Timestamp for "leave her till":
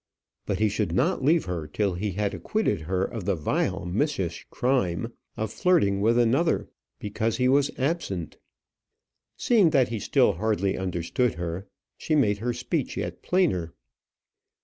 1.23-1.93